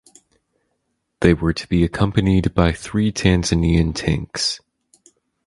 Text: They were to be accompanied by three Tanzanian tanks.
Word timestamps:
They 1.19 1.35
were 1.35 1.53
to 1.53 1.67
be 1.67 1.83
accompanied 1.83 2.55
by 2.55 2.71
three 2.71 3.11
Tanzanian 3.11 3.93
tanks. 3.93 4.59